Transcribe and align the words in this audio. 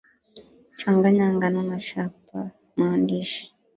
changanya 0.79 1.25
ngano 1.35 1.59
na 1.69 1.77
chapa 1.85 2.39
mandaashi 2.77 3.43